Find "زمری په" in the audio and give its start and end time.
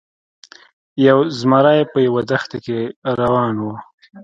1.39-1.97